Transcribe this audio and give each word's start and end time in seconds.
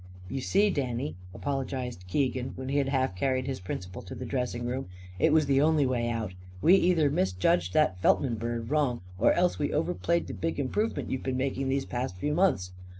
"You 0.31 0.41
see, 0.41 0.71
Danny," 0.71 1.15
apologised 1.31 2.07
Keegan, 2.07 2.53
when 2.55 2.69
he 2.69 2.79
had 2.79 2.89
half 2.89 3.15
carried 3.15 3.45
his 3.45 3.59
principal 3.59 4.01
to 4.01 4.15
the 4.15 4.25
dressing 4.25 4.65
room, 4.65 4.87
"it 5.19 5.31
was 5.31 5.45
the 5.45 5.61
only 5.61 5.85
way 5.85 6.09
out. 6.09 6.33
We 6.59 6.73
either 6.75 7.11
misjudged 7.11 7.73
that 7.75 8.01
Feltman 8.01 8.33
bird 8.37 8.71
wrong 8.71 9.01
or 9.19 9.31
else 9.33 9.59
we 9.59 9.71
overplayed 9.71 10.25
the 10.25 10.33
big 10.33 10.59
improvement 10.59 11.11
you've 11.11 11.21
been 11.21 11.37
making 11.37 11.69
these 11.69 11.85
past 11.85 12.17
few 12.17 12.33
months. 12.33 12.71